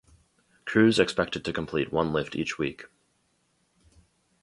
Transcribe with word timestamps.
Crews 0.65 0.97
expected 0.97 1.45
to 1.45 1.53
complete 1.53 1.93
one 1.93 2.11
lift 2.11 2.35
each 2.35 2.57
week. 2.57 2.85